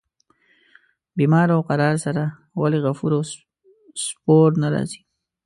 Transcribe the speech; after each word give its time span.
بیمار 1.17 1.47
او 1.55 1.61
قرار 1.69 1.95
سره 2.05 2.23
ولي 2.61 2.79
غفور 2.85 3.11
او 3.17 3.21
سپور 4.05 4.49
نه 4.61 4.67
راځي. 4.73 5.01